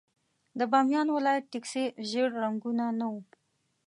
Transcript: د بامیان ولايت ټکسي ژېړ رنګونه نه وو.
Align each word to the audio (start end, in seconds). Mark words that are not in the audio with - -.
د 0.57 0.59
بامیان 0.71 1.07
ولايت 1.17 1.45
ټکسي 1.51 1.85
ژېړ 2.09 2.29
رنګونه 2.43 2.85
نه 2.99 3.07
وو. 3.11 3.21